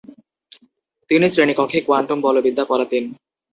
তিনি 1.11 1.25
শ্রেণিকক্ষে 1.29 1.79
কোয়ান্টাম 1.87 2.19
বলবিদ্যা 2.21 2.63
পড়াতেন। 2.65 3.03